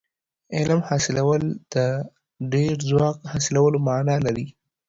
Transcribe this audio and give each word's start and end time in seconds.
علم 0.55 0.79
حاصلول 0.89 1.41
د 1.73 1.75
ډېر 2.53 2.73
ځواک 2.89 3.17
حاصلولو 3.31 3.77
معنا 3.87 4.15
لري. 4.25 4.47